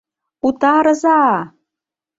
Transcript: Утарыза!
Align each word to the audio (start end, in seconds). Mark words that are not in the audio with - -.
Утарыза! 0.47 1.21